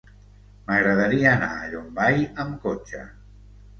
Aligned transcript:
M'agradaria 0.69 1.33
anar 1.33 1.51
a 1.57 1.69
Llombai 1.75 2.17
amb 2.45 2.59
cotxe. 2.65 3.03